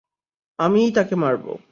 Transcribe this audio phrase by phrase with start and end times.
[0.59, 1.53] আমি-ই তাকে মারবো!